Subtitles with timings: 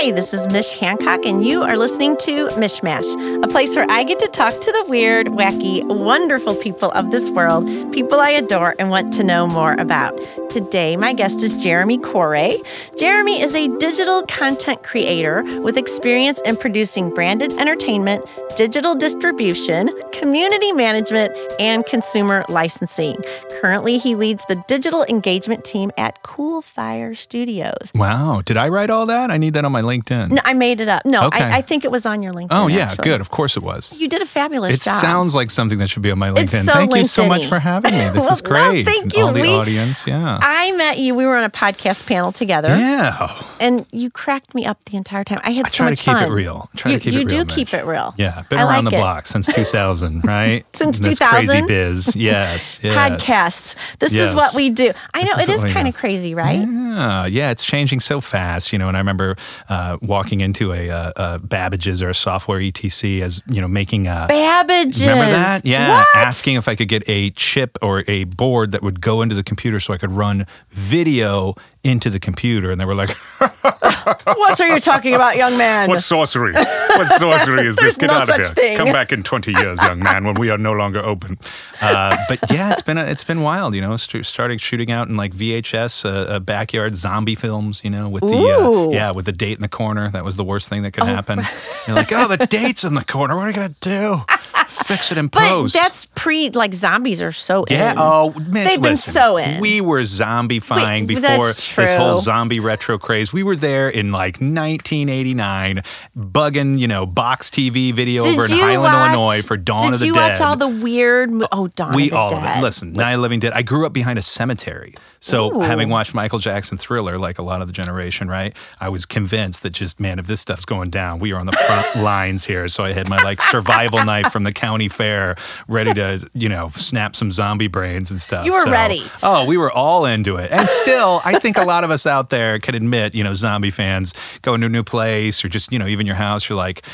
[0.00, 4.04] Hi, this is Mish Hancock, and you are listening to Mishmash, a place where I
[4.04, 8.76] get to talk to the weird, wacky, wonderful people of this world, people I adore
[8.78, 10.16] and want to know more about.
[10.50, 12.64] Today, my guest is Jeremy Corray.
[12.96, 18.24] Jeremy is a digital content creator with experience in producing branded entertainment,
[18.56, 23.16] digital distribution, community management, and consumer licensing.
[23.60, 27.90] Currently, he leads the digital engagement team at Coolfire Studios.
[27.96, 28.42] Wow.
[28.44, 29.32] Did I write all that?
[29.32, 30.30] I need that on my LinkedIn.
[30.30, 31.04] No, I made it up.
[31.04, 31.42] No, Okay.
[31.42, 32.48] I, I think it was on your LinkedIn.
[32.50, 32.90] oh, yeah.
[32.90, 33.04] actually.
[33.04, 33.20] Good.
[33.20, 33.98] Of course it was.
[33.98, 35.00] You did a fabulous It job.
[35.00, 36.42] sounds like something that should be on my LinkedIn.
[36.42, 37.98] It's so Thank you so much for having me.
[38.10, 38.84] This Well, is no, great.
[38.86, 39.26] thank you.
[39.26, 40.06] All the We- audience.
[40.06, 40.38] Yeah.
[40.40, 41.14] I met you.
[41.14, 43.42] We were on a podcast panel together, yeah.
[43.60, 45.40] and you cracked me up the entire time.
[45.44, 46.68] I had I so try to keep it real.
[46.74, 47.38] I try you to keep you it real.
[47.40, 48.14] You do keep it real.
[48.18, 49.00] Yeah, been I around like the it.
[49.00, 50.64] block since 2000, right?
[50.76, 51.66] Since In this crazy 2000?
[51.66, 52.16] biz.
[52.28, 52.78] Yes.
[52.82, 52.94] yes.
[52.94, 53.74] Podcasts.
[53.98, 54.92] This is what we do.
[55.14, 56.58] I know it is kind of crazy, right?
[56.66, 58.88] Yeah, yeah, it's changing so fast, you know.
[58.88, 59.36] And I remember
[59.68, 63.68] uh, uh, walking into a, uh uh Babbage's or a software ETC as you know
[63.68, 64.26] making a.
[64.28, 65.02] Babbage's.
[65.02, 65.64] Remember that?
[65.64, 65.98] Yeah.
[65.98, 66.06] What?
[66.14, 69.44] Asking if I could get a chip or a board that would go into the
[69.44, 72.70] computer so I could run video into the computer.
[72.70, 75.88] And they were like, what are you talking about, young man?
[75.88, 76.52] What sorcery?
[76.52, 77.96] What sorcery is this?
[77.96, 78.44] Get no out of here.
[78.44, 78.76] thing.
[78.76, 81.38] Come back in 20 years, young man, when we are no longer open.
[81.80, 83.96] Uh, but yeah, it's been a, it's been wild, you know.
[83.96, 88.22] St- starting shooting out in like VHS uh, uh, backyard zombie films, you know, with
[88.22, 90.10] the uh, yeah with the date in the corner.
[90.10, 91.42] That was the worst thing that could happen.
[91.86, 93.36] You're like, oh, the date's in the corner.
[93.36, 94.22] What are you gonna do?
[94.66, 97.92] Fix it in but that's pre like zombies are so Yeah.
[97.92, 97.98] in.
[97.98, 99.60] Oh, man, They've been listen, so in.
[99.60, 103.32] We were zombifying Wait, before this whole zombie retro craze.
[103.32, 105.82] We were there in like 1989,
[106.16, 110.00] bugging, you know, box TV video Did over in Highland, watch, Illinois for Dawn of
[110.00, 110.12] the Dead.
[110.12, 111.30] Did you watch all the weird?
[111.32, 112.44] mo- Oh, Dawn we of the all Dead.
[112.52, 112.62] of it.
[112.62, 113.52] Listen, Night of Living Dead.
[113.54, 114.94] I grew up behind a cemetery.
[115.20, 115.60] So Ooh.
[115.60, 118.56] having watched Michael Jackson Thriller, like a lot of the generation, right?
[118.80, 121.52] I was convinced that just, man, if this stuff's going down, we are on the
[121.52, 122.68] front lines here.
[122.68, 126.70] So I had my like survival knife from the county fair ready to, you know,
[126.76, 128.46] snap some zombie brains and stuff.
[128.46, 129.02] You were So- ready.
[129.22, 130.50] Oh, we were all into it.
[130.52, 133.70] And still, I think a lot of us out there can admit, you know, zombie
[133.70, 136.84] fans go into a new place or just, you know, even your house, you're like,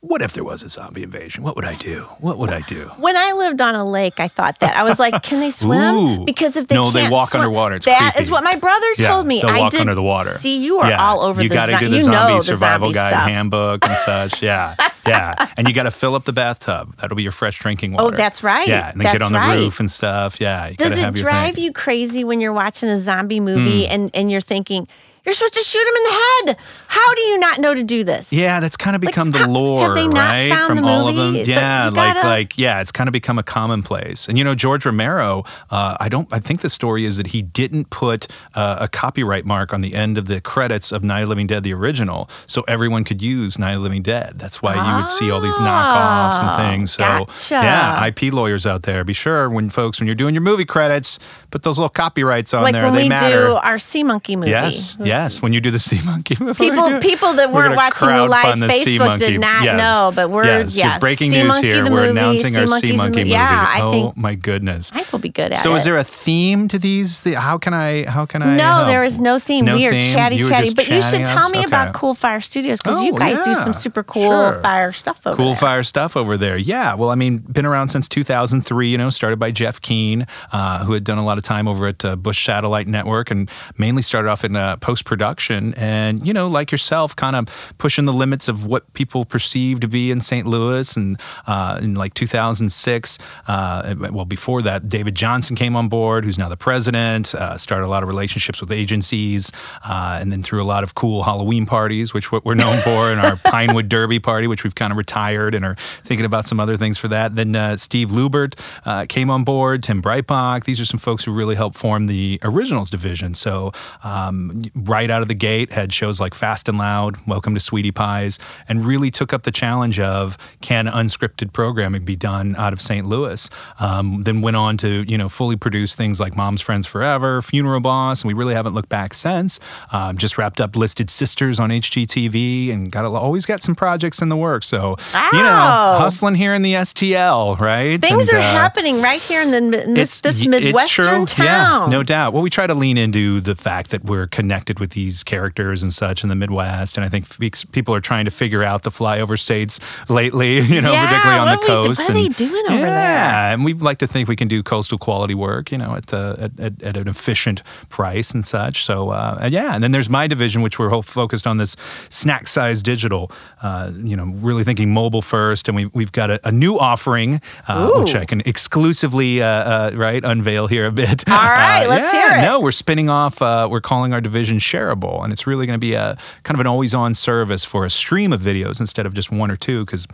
[0.00, 1.42] what if there was a zombie invasion?
[1.42, 2.02] What would I do?
[2.20, 2.90] What would I do?
[2.98, 5.96] When I lived on a lake, I thought that I was like, "Can they swim?"
[5.96, 6.24] Ooh.
[6.24, 7.76] Because if they No, they walk swim- underwater.
[7.76, 8.32] It's That is creepy.
[8.32, 9.40] what my brother Yeah, told me.
[9.40, 10.30] they'll I walk did, under the water.
[10.38, 11.54] See, you are Yeah, all over You the.
[11.54, 13.22] gotta zo- do the you zombie know survival guide stuff.
[13.28, 14.42] handbook and such.
[14.46, 14.76] Yeah,
[15.06, 16.94] yeah, and you got to fill up the bathtub.
[16.96, 18.14] That'll be your fresh drinking oh, water.
[18.14, 18.68] Oh, that's right.
[18.68, 19.58] Yeah, and then That's get on the right.
[19.58, 20.40] roof and stuff.
[20.40, 23.92] Yeah, you Does it have drive you crazy when you're watching a zombie movie hmm.
[23.92, 24.86] and and you're thinking
[25.26, 26.10] you're supposed to shoot him in the
[26.54, 26.56] head?
[26.88, 28.32] How do you not know to do this?
[28.32, 30.48] Yeah, that's kind of become how- the have lore, they not right?
[30.48, 31.34] found From all of them.
[31.34, 34.28] Yeah, you like gotta- like yeah, it's kind of become a commonplace.
[34.28, 36.28] And you know, George Romero, uh, I don't.
[36.32, 39.94] I think the story is that he didn't put uh, a copyright mark on the
[39.94, 43.20] end of the credits of Night of the Living Dead, the original, so everyone could
[43.20, 44.34] use Night of the Living Dead.
[44.38, 46.92] That's why you would see all these knockoffs and things.
[46.92, 47.54] So Ah, gotcha.
[47.54, 51.18] yeah, IP lawyers out there, be sure when folks when you're doing your movie credits,
[51.50, 52.84] put those little copyrights on like there.
[52.84, 53.46] when they we matter.
[53.48, 54.50] do our Sea Monkey movie.
[54.50, 55.15] Yes, yes.
[55.16, 58.26] Yes, when you do the sea monkey movie, People, people that weren't gonna watching the
[58.26, 59.78] live the Facebook did not Yes.
[59.78, 60.76] know, but we're yes.
[60.76, 61.00] yes.
[61.00, 61.82] breaking sea news Monkey, here.
[61.84, 63.30] The We're movie, announcing sea our Sea Monkey's Monkey movie.
[63.30, 64.90] Yeah, I oh think my goodness.
[64.94, 65.62] I will be good at it.
[65.62, 67.20] So is there a theme to these?
[67.20, 68.04] The, how can I?
[68.04, 68.56] How can I?
[68.56, 68.86] No, help?
[68.88, 69.64] there is no theme.
[69.64, 70.02] No we are theme?
[70.12, 70.74] chatty chatty.
[70.74, 71.52] But you should tell us?
[71.52, 71.66] me Okay.
[71.66, 74.60] about Coolfire Studios because you Oh, guys do some super cool Sure.
[74.60, 75.56] fire stuff over Cool there.
[75.56, 76.58] fire stuff over there.
[76.58, 76.94] Yeah.
[76.94, 80.92] Well, I mean, been around since 2003, you know, started by Jeff Keane, uh, who
[80.92, 84.28] had done a lot of time over at uh, Busch Satellite Network and mainly started
[84.28, 85.72] off in uh, post production.
[85.74, 89.88] And, you know, like yourself, kind of pushing the limits of what people perceive to
[89.88, 90.46] be in St.
[90.46, 90.96] Louis.
[90.96, 93.18] And uh, in like 2006,
[93.48, 97.86] uh, well, before that, David Johnson came on board, who's now the president, uh, started
[97.86, 99.50] a lot of relationships with agencies,
[99.84, 103.10] uh, and then threw a lot of cool Halloween parties, which what we're known for,
[103.10, 106.60] and our Pinewood Derby party, which we've kind of retired and are thinking about some
[106.60, 107.36] other things for that.
[107.36, 110.64] Then uh, Steve Lubert uh, came on board, Tim Breitbach.
[110.64, 113.34] These are some folks who really helped form the originals division.
[113.34, 113.72] So
[114.02, 114.64] um,
[114.96, 118.38] right out of the gate, had shows like Fast and Loud, Welcome to Sweetie Pies,
[118.66, 123.06] and really took up the challenge of can unscripted programming be done out of St.
[123.06, 123.50] Louis?
[123.78, 127.80] Um, then went on to you know fully produce things like Mom's Friends Forever, Funeral
[127.80, 129.60] Boss, and we really haven't looked back since.
[129.92, 134.22] Um, just wrapped up Listed Sisters on HGTV, and got a, always got some projects
[134.22, 134.66] in the works.
[134.66, 138.00] So you know, hustling here in the STL, right?
[138.00, 141.44] Things And, are uh, happening right here in, the, in this, this Midwestern it's true.
[141.44, 141.90] town.
[141.90, 142.32] Yeah, no doubt.
[142.32, 145.92] Well, we try to lean into the fact that we're connected with these characters and
[145.92, 147.26] such in the Midwest, and I think
[147.72, 150.60] people are trying to figure out the flyover states lately.
[150.76, 152.00] You know, Yeah, particularly on the are we do- coast.
[152.00, 152.86] what are they and- doing over there?
[152.86, 155.70] Yeah, and we like to think we can do coastal quality work.
[155.72, 158.84] You know, at uh, at, at, at an efficient price and such.
[158.84, 161.76] So uh, and yeah, and then there's my division, which we're focused on this
[162.08, 163.30] snack size digital.
[163.62, 167.40] Uh, you know, really thinking mobile first, and we we've got a, a new offering,
[167.68, 171.28] uh, which I can exclusively uh, uh, right unveil here a bit.
[171.28, 172.42] All right, let's yeah, hear it.
[172.42, 173.40] No, we're spinning off.
[173.40, 176.60] Uh, we're calling our division shareable, and it's really going to be a kind of
[176.60, 180.06] an always-on service for a stream of videos instead of just one or two, because.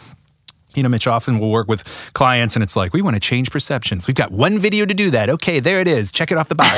[0.74, 1.84] You know, Mitch often will work with
[2.14, 4.06] clients and it's like, we want to change perceptions.
[4.06, 5.30] We've got one video to do that.
[5.30, 6.12] Okay, there it is.
[6.12, 6.76] Check it off the box.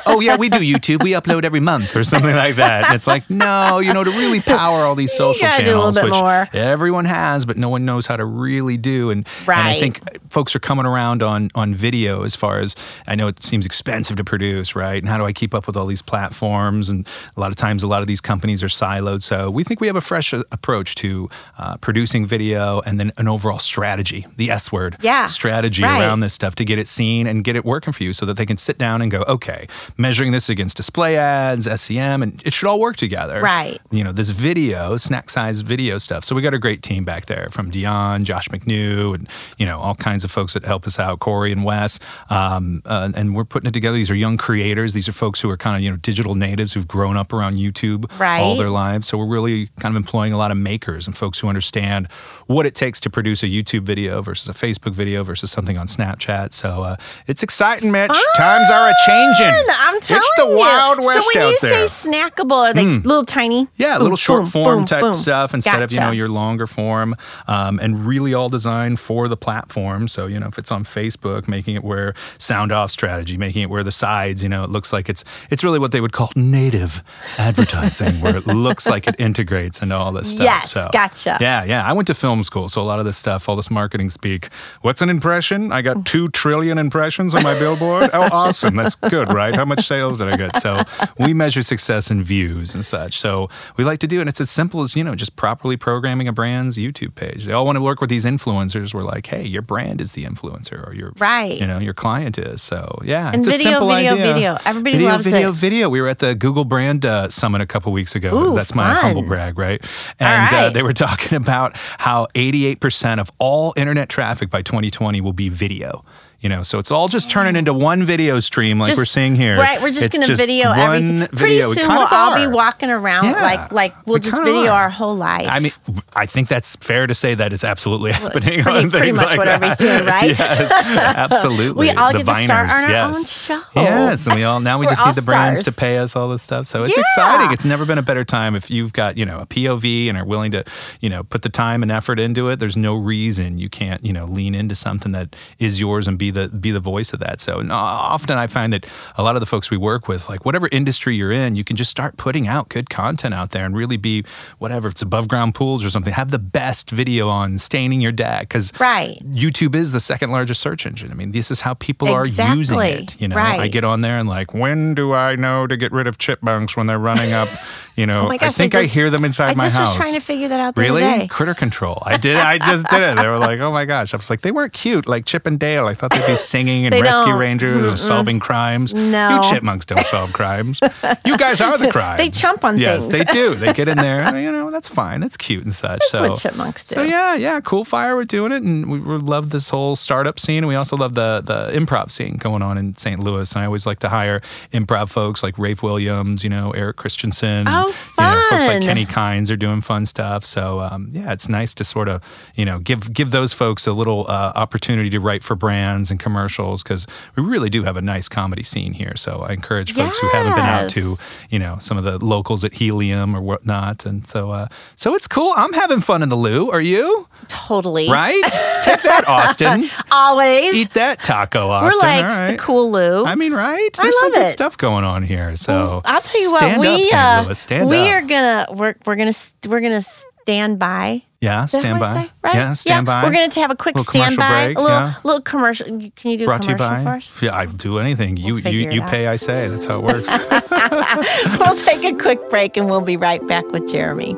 [0.06, 1.02] oh, yeah, we do YouTube.
[1.02, 2.86] We upload every month or something like that.
[2.86, 5.76] And it's like, no, you know, to really power all these social gotta do a
[5.76, 6.48] little channels, bit which more.
[6.52, 9.10] everyone has, but no one knows how to really do.
[9.10, 10.00] And, and I think
[10.30, 12.74] folks are coming around on on video as far as
[13.06, 15.02] I know it seems expensive to produce, right?
[15.02, 16.88] And how do I keep up with all these platforms?
[16.88, 17.06] And
[17.36, 19.22] a lot of times, a lot of these companies are siloed.
[19.22, 23.28] So we think we have a fresh approach to uh, producing video and then an
[23.28, 26.00] overall strategy, the S word, Yeah, strategy right.
[26.02, 28.36] around this stuff to get it seen and get it working for you, so that
[28.36, 29.66] they can sit down and go, okay,
[29.96, 33.80] measuring this against display ads, SEM, and it should all work together, Right.
[33.92, 36.24] you know, this video, snack size video stuff.
[36.24, 39.78] So we got a great team back there from Dion, Josh McNew, and, you know,
[39.78, 42.00] all kinds of folks that help us out, Corey and Wes.
[42.28, 43.96] Um, uh, and we're putting it together.
[43.96, 44.92] These are young creators.
[44.94, 47.56] These are folks who are kind of, you know, digital natives who've grown up around
[47.56, 48.10] YouTube
[48.42, 49.06] all their lives.
[49.06, 52.08] So we're really kind of employing a lot of makers and folks who understand
[52.46, 55.86] what it takes to produce a YouTube video versus a Facebook video versus something on
[55.86, 56.52] Snapchat.
[56.52, 58.16] So uh, it's exciting, Mitch.
[58.36, 59.64] Times are a changing.
[59.78, 60.56] I'm telling It's the you.
[60.58, 61.88] Wild West so when you there.
[61.88, 63.68] Say snackable, are they little tiny?
[63.76, 66.66] Yeah, Boom, little short boom, form boom, type stuff instead of you know your longer
[66.66, 67.14] form,
[67.46, 70.08] um, and really all designed for the platform.
[70.08, 73.70] So you know if it's on Facebook, making it where sound off strategy, making it
[73.70, 76.30] where the sides, you know, it looks like it's it's really what they would call
[76.34, 77.02] native
[77.38, 80.44] advertising, where it looks like it integrates into all this stuff.
[80.44, 81.38] Yes, so, gotcha.
[81.40, 81.84] Yeah, yeah.
[81.84, 84.48] I went to film school, so a lot of this stuff, all this marketing speak.
[84.82, 85.72] What's an impression?
[85.72, 88.10] I got two trillion impressions on my billboard.
[88.12, 88.76] Oh, awesome!
[88.76, 89.54] That's good, right?
[89.54, 90.56] How much sales did I get?
[90.60, 90.82] So
[91.18, 93.18] we measure success in views and such.
[93.18, 96.28] So we like to do, and it's as simple as you know, just properly programming
[96.28, 97.44] a brand's YouTube page.
[97.46, 98.94] They all want to work with these influencers.
[98.94, 101.60] We're like, hey, your brand is the influencer, or your Right.
[101.60, 102.62] you know, your client is.
[102.62, 104.32] So yeah, And it's a simple video, idea.
[104.34, 104.58] video.
[104.64, 105.54] Everybody video, loves video, it.
[105.56, 105.88] video.
[105.88, 108.34] We were at the Google Brand uh, Summit a couple weeks ago.
[108.34, 109.84] Ooh, That's my humble brag, right?
[110.18, 115.32] And uh, they were talking about how 88% of all internet traffic by 2020 will
[115.32, 116.04] be video.
[116.42, 119.36] You know, so it's all just turning into one video stream like Just- we're seeing
[119.36, 119.56] here.
[119.58, 121.28] Right, we're just going to video one everything.
[121.38, 121.68] Pretty video.
[121.68, 124.82] We soon we'll all be walking around Yeah, like like we'll we just video are.
[124.82, 125.46] our whole life.
[125.48, 125.70] I mean,
[126.14, 128.42] I think that's fair to say that is absolutely happening.
[128.42, 129.62] pretty- on pretty things much like what that.
[129.62, 130.28] everybody's doing, right?
[130.38, 130.72] yes,
[131.16, 131.88] absolutely.
[131.88, 133.16] We all The get to start on our yes.
[133.16, 133.62] own show.
[133.76, 135.74] Yes, and we all now we just need the brands stars.
[135.74, 136.66] to pay us all this stuff.
[136.66, 137.02] So it's Yeah.
[137.02, 137.52] exciting.
[137.52, 140.24] It's never been a better time if you've got you know a POV and are
[140.24, 140.64] willing to
[141.00, 142.58] you know put the time and effort into it.
[142.58, 146.31] There's no reason you can't you know lean into something that is yours and be
[146.32, 147.40] the be the voice of that.
[147.40, 148.86] So often I find that
[149.16, 151.76] a lot of the folks we work with, like whatever industry you're in, you can
[151.76, 154.24] just start putting out good content out there and really be
[154.58, 156.12] whatever it's above ground pools or something.
[156.12, 159.18] Have the best video on staining your deck because Right.
[159.24, 161.10] YouTube is the second largest search engine.
[161.10, 163.20] I mean, this is how people are using it.
[163.20, 166.06] You know, I get on there and like, when do I know to get rid
[166.06, 167.48] of chipmunks when they're running up?
[167.96, 169.76] You know, Oh gosh, I think I I, hear them inside my house.
[169.76, 171.02] I just was trying to figure that out the Really?
[171.04, 171.28] other day.
[171.28, 172.02] Critter control.
[172.06, 172.36] I did.
[172.36, 173.16] I just did it.
[173.16, 175.58] They were like, "Oh my gosh!" I was like, "They weren't cute, like Chip and
[175.60, 177.38] Dale." I thought they'd be singing and rescue don't.
[177.38, 178.94] rangers and solving crimes.
[178.94, 179.36] No.
[179.36, 180.80] you chipmunks don't solve crimes.
[181.26, 182.16] You guys are the crime.
[182.16, 183.14] They chomp on yes, things.
[183.14, 183.54] Yes, they do.
[183.54, 184.22] They get in there.
[184.42, 185.20] You know, that's fine.
[185.20, 186.00] That's cute and such.
[186.00, 186.94] That's so, what chipmunks do.
[186.96, 190.66] So yeah, yeah, Coolfire, we're doing it, and we, we love this whole startup scene.
[190.66, 193.20] We also love the the improv scene going on in St.
[193.22, 193.52] Louis.
[193.52, 194.40] And I always like to hire
[194.72, 198.82] improv folks like Rafe Williams, you know, Eric Christensen, Oh, you know, folks like.
[198.82, 200.44] Kenny Kynes are doing fun stuff.
[200.44, 202.22] So um, yeah, it's nice to sort of
[202.54, 206.18] you know give give those folks a little uh, opportunity to write for brands and
[206.18, 209.16] commercials because we really do have a nice comedy scene here.
[209.16, 211.16] So I encourage folks who haven't been out to
[211.50, 215.28] you know some of the locals at Helium or whatnot, and so uh, so it's
[215.28, 215.52] cool.
[215.56, 216.70] I'm having fun in the Lou.
[216.70, 217.28] Are you?
[217.48, 218.08] Totally.
[218.10, 218.42] Right?
[218.82, 219.88] Take that, Austin.
[220.10, 220.74] Always.
[220.74, 221.98] Eat that taco, Austin.
[221.98, 222.50] We're like right.
[222.52, 223.24] the cool Lou.
[223.24, 223.90] I mean, right?
[223.98, 225.56] I There's some love good stuff going on here.
[225.56, 227.20] So I'll tell you stand what, up, we St.
[227.20, 227.66] uh, Louis.
[227.76, 228.14] Stand we up.
[228.14, 229.32] are gonna we're we're gonna
[229.68, 231.22] we're gonna stand by.
[231.40, 232.14] yeah, stand by.
[232.14, 232.30] say?
[232.42, 232.54] Right?
[232.54, 233.22] Yeah, stand by.
[233.24, 235.14] We're gonna have a quick commercial standby, a little yeah.
[235.24, 235.86] little commercial.
[235.86, 237.10] Can you do Brought a to you commercial by.
[237.10, 237.42] for us?
[237.42, 238.36] Yeah, I'll do anything.
[238.36, 239.10] You figure you you out.
[239.10, 239.68] pay, I say.
[239.68, 240.28] That's how it works.
[241.58, 244.36] we'll take a quick break and we'll be right back with Jeremy.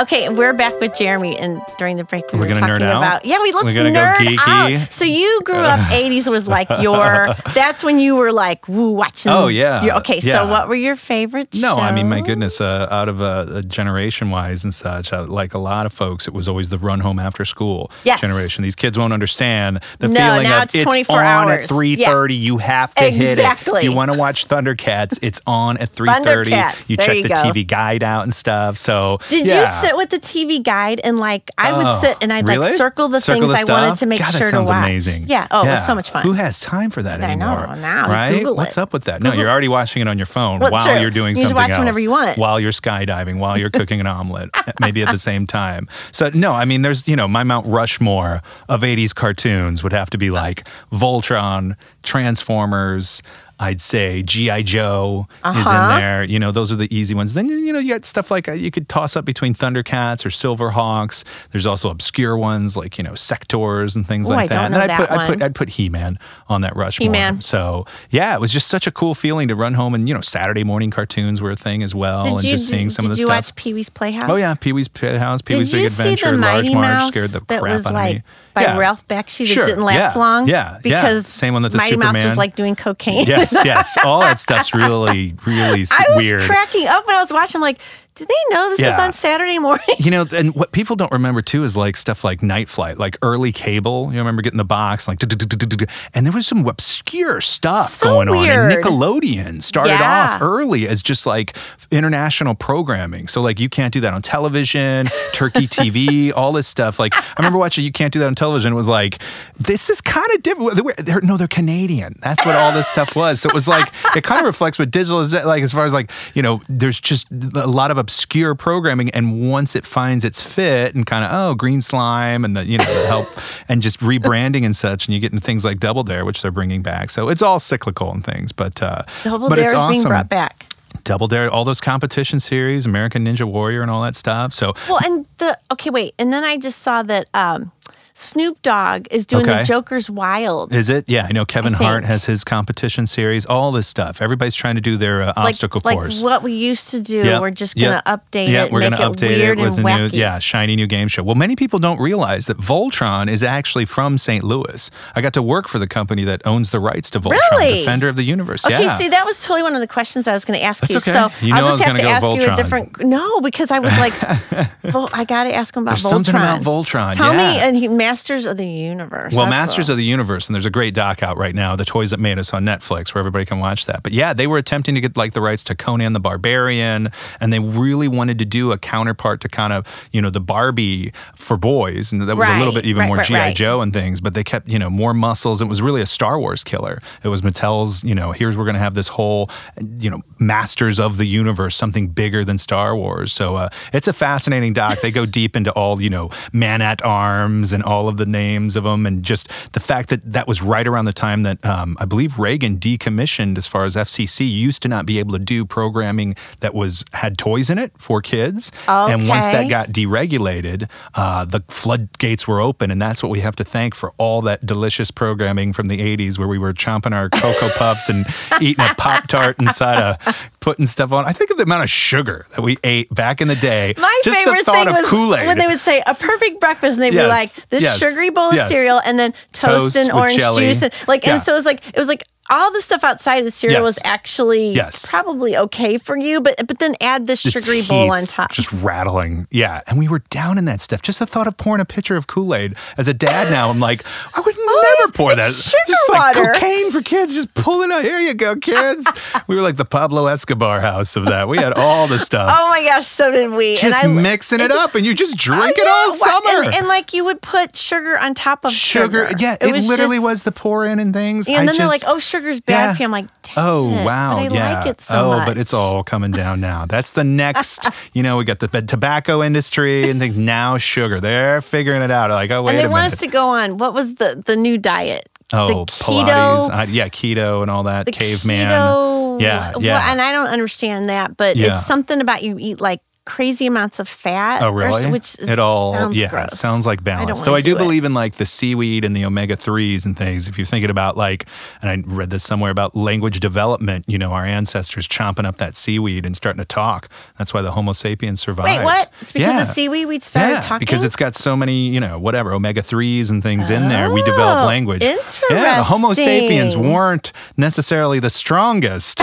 [0.00, 2.82] Okay, we're back with Jeremy, and during the break we We're were gonna talking nerd
[2.90, 2.96] out?
[2.98, 4.76] about yeah, we let's We're gonna go nerd geeky?
[4.78, 4.92] out.
[4.92, 9.32] So you grew up '80s was like your that's when you were like woo watching.
[9.32, 9.82] Oh, yeah.
[9.82, 11.48] your- okay, so what were your favorite?
[11.60, 15.52] No, I mean, my goodness, uh, out of uh, generation wise and such, uh, like
[15.54, 18.20] a lot of folks, it was always the run home after school Yes.
[18.20, 18.62] generation.
[18.62, 21.64] These kids won't understand the No, feeling now of it's 24 on hours.
[21.64, 22.38] at 3.30.
[22.38, 23.30] You have to hit it.
[23.32, 23.78] Exactly.
[23.80, 26.24] If you want to watch Thundercats, it's on at 3.30.
[26.52, 26.88] Thundercats.
[26.88, 27.34] You There check you the go.
[27.34, 28.76] TV guide out and stuff.
[28.78, 29.60] So, Did yeah.
[29.60, 32.68] you sit with the TV guide and like I would Oh, sit and I'd really?
[32.68, 34.72] like circle the Circle things the I wanted to make God, sure that sounds to
[34.74, 34.84] watch.
[34.84, 35.24] amazing.
[35.28, 35.46] Yeah.
[35.50, 36.22] Oh, it was so much fun.
[36.22, 38.38] Who has time for that I know, now, right?
[38.38, 39.22] Google What's up with that?
[39.22, 41.00] No, you're already watching it on your phone Well, while true.
[41.00, 41.78] you're doing You something watch else.
[41.78, 42.38] whenever you want.
[42.38, 45.88] While you're skydiving, while you're cooking an omelet, maybe at the same time.
[46.12, 50.10] So no, I mean, there's you know, my Mount Rushmore of '80s cartoons would have
[50.10, 53.22] to be like Voltron, Transformers.
[53.60, 55.98] I'd say GI Joe is in Uh-huh.
[55.98, 56.22] there.
[56.22, 57.34] You know, those are the easy ones.
[57.34, 60.28] Then you know you got stuff like uh, you could toss up between Thundercats or
[60.30, 61.24] Silverhawks.
[61.50, 64.64] There's also obscure ones like you know Sectaurs and things Oh, like I that.
[64.66, 65.42] and know then I'd that put I'd put.
[65.42, 66.98] I'd put He Man on that rush.
[66.98, 67.40] He-Man.
[67.40, 70.20] So yeah, it was just such a cool feeling to run home and you know
[70.20, 73.10] Saturday morning cartoons were a thing as well, Did and you just seeing some of
[73.10, 73.22] the stuff.
[73.26, 74.24] Did you watch Pee Wee's Playhouse?
[74.28, 76.74] Oh yeah, Pee Wee's Playhouse, Pee Did Wee's you Big see Adventure, the Large Mighty
[76.74, 78.22] March Mouse scared the crap out like of me.
[78.58, 78.78] By yeah.
[78.78, 80.48] Ralph Bakshi that Sure, didn't last yeah, long?
[80.48, 80.78] yeah, yeah.
[80.82, 83.26] because Same one that the Mighty Mouse was like doing cocaine.
[83.26, 86.42] yes, yes, all that stuff's really, really I was weird.
[86.42, 87.58] cracking up when I was watching.
[87.58, 87.80] I'm like,
[88.18, 89.84] do they know this is on Saturday morning?
[89.98, 93.16] You know, and what people don't remember too is like stuff like Night Flight, like
[93.22, 94.10] early cable.
[94.12, 98.36] You remember getting the box, like, and there was some obscure stuff So going on.
[98.48, 100.34] And Nickelodeon started Yeah.
[100.36, 101.56] off early as just like
[101.90, 103.28] international programming.
[103.28, 106.98] So like you can't do that on television, Turkey TV, all this stuff.
[106.98, 108.72] Like I remember watching You Can't Do That on Television.
[108.72, 109.18] It was like
[109.58, 110.74] this is kind of different.
[110.74, 112.14] They're, they're- no, they're Canadian.
[112.20, 113.40] That's what all this stuff was.
[113.40, 115.92] So it was like it kind of reflects what digital is like as far as
[115.92, 116.60] like you know.
[116.68, 121.26] There's just a lot of obscure programming, and once it finds its fit and kind
[121.26, 123.26] of oh green slime and the you know the help
[123.68, 126.50] and just rebranding and such, and you get into things like Double Dare, which they're
[126.50, 127.10] bringing back.
[127.10, 129.92] So it's all cyclical and things, but uh, Double but Dare it's is awesome.
[129.92, 130.64] being brought back.
[131.04, 134.54] Double Dare, all those competition series, American Ninja Warrior, and all that stuff.
[134.54, 137.72] So Well, and the okay, wait, and then I just saw that um,
[138.18, 140.74] Snoop Dogg is doing the Joker's Wild.
[140.74, 141.04] is it?
[141.08, 141.78] Yeah, I know Kevin I.
[141.78, 143.46] Hart has his competition series.
[143.46, 144.20] All this stuff.
[144.20, 146.20] Everybody's trying to do their uh, like, obstacle like course.
[146.20, 147.18] what we used to do.
[147.24, 149.78] Yep, We're just gonna update yep, it, we're and make gonna it update it with
[149.78, 150.12] a wacky.
[150.12, 151.22] new, yeah, shiny new game show.
[151.22, 154.42] Well, many people don't realize that Voltron is actually from St.
[154.42, 154.90] Louis.
[155.14, 157.78] I got to work for the company that owns the rights to Voltron, Really?
[157.78, 158.66] Defender of the Universe.
[158.66, 158.96] Okay, yeah.
[158.96, 161.12] see, that was totally one of the questions I was going to ask That's you.
[161.12, 161.12] okay.
[161.12, 163.00] So You know I I'll just have to ask you a different.
[163.04, 164.12] No, because I was like,
[164.82, 166.08] Vol- I got to ask him about There's Voltron.
[166.10, 169.34] something about Voltron, Tell me, and he, Masters of the Universe.
[169.34, 171.76] Well, That's Masters a- of the Universe, and there's a great doc out right now,
[171.76, 174.02] The Toys That Made Us on Netflix, where everybody can watch that.
[174.02, 177.52] But yeah, they were attempting to get like the rights to Conan the Barbarian, and
[177.52, 181.58] they really wanted to do a counterpart to kind of, you know, the Barbie for
[181.58, 182.10] boys.
[182.10, 183.38] And that was a little bit even right, more right, G.I.
[183.38, 183.56] right.
[183.56, 185.60] Joe and things, but they kept, you know, more muscles.
[185.60, 187.00] It was really a Star Wars killer.
[187.22, 189.50] It was Mattel's, you know, here's we're going to have this whole,
[189.98, 193.32] you know, Masters of the Universe, something bigger than Star Wars.
[193.32, 195.00] So uh, it's a fascinating doc.
[195.02, 198.76] They go deep into all, you know, man at arms and all of the names
[198.76, 201.96] of them, and just the fact that that was right around the time that um,
[201.98, 205.64] I believe Reagan decommissioned as far as FCC used to not be able to do
[205.64, 208.70] programming that was had toys in it for kids.
[208.86, 213.56] And once that got deregulated, uh, the floodgates were open, and that's what we have
[213.56, 217.28] to thank for all that delicious programming from the '80s, where we were chomping our
[217.30, 218.26] cocoa puffs and
[218.60, 221.24] eating a pop tart inside a putting stuff on.
[221.24, 223.94] I think of the amount of sugar that we ate back in the day.
[223.96, 225.46] My Just favorite the thought thing of was Kool-Aid.
[225.46, 228.30] when they would say a perfect breakfast, and they'd be Yes, like this yes, sugary
[228.30, 228.68] bowl of yes.
[228.68, 230.66] cereal, and then toast, Toast and orange jelly.
[230.66, 231.34] juice, and like, Yeah.
[231.34, 233.80] and so it was like it was like all the stuff outside of the cereal
[233.80, 233.84] Yes.
[233.84, 235.06] was actually Yes.
[235.10, 238.52] probably okay for you, but but then add this the sugary bowl on top.
[238.52, 239.46] Just rattling.
[239.50, 239.80] Yeah.
[239.86, 241.02] And we were down in that stuff.
[241.02, 243.80] Just the thought of pouring a pitcher of Kool Aid as a dad now, I'm
[243.80, 244.02] like,
[244.34, 245.48] I would oh, never pour that.
[245.48, 248.02] Oh, sugar just like cocaine for kids, just pulling out.
[248.04, 249.10] Here you go, kids.
[249.46, 251.48] we were like the Pablo Escobar house of that.
[251.48, 252.54] We had all the stuff.
[252.58, 253.76] Oh my gosh, so did we.
[253.76, 256.62] just and I, mixing it up, and you just drink it all summer.
[256.64, 259.28] And, and like you would put sugar on top of sugar.
[259.28, 259.36] sugar.
[259.38, 261.48] Yeah, it, literally just- was the pour in and things.
[261.48, 262.94] And I then they're like, "Oh, sugar's bad Yeah.
[262.94, 263.26] for you." I'm like,
[263.56, 264.36] Oh it, wow!
[264.36, 264.74] but I yeah.
[264.78, 265.46] like it so oh, much.
[265.46, 266.86] but it's all coming down now.
[266.86, 267.86] That's the next.
[268.12, 270.36] you know, we got the tobacco industry and things.
[270.36, 272.30] Now sugar, they're figuring it out.
[272.30, 273.14] Like, oh wait and they want minute.
[273.14, 273.78] us to go on.
[273.78, 275.28] What was the the new diet?
[275.52, 276.68] oh, the Pilates.
[276.68, 276.86] keto.
[276.92, 278.04] Yeah, keto and all that.
[278.06, 278.66] the Caveman.
[278.68, 279.40] keto.
[279.40, 280.10] Yeah, well, yeah.
[280.12, 281.72] and I don't understand that, but Yeah.
[281.72, 284.62] it's something about you eat like crazy amounts of fat.
[284.62, 285.10] Oh, or- really?
[285.10, 286.58] which it all sounds yeah, gross.
[286.58, 287.40] sounds like balance.
[287.42, 290.48] Though I do do believe in like the seaweed and the omega threes and things.
[290.48, 291.44] If you're thinking about like,
[291.82, 294.04] and I read this somewhere about language development.
[294.08, 297.08] You know, our ancestors chomping up that seaweed and starting to talk.
[297.36, 298.78] That's why the Homo sapiens survived.
[298.78, 299.12] Wait, what?
[299.20, 299.62] It's because Yeah.
[299.62, 300.78] of seaweed we started yeah, talking.
[300.80, 304.10] because it's got so many, you know, whatever omega threes and things in there.
[304.10, 305.02] We develop Oh, language.
[305.04, 309.20] Yeah, the Homo sapiens weren't necessarily the strongest